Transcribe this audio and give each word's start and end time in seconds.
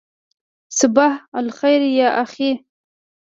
صباح 0.77 1.13
الخیر 1.39 1.81
یا 1.97 2.09
اخی. 2.23 2.51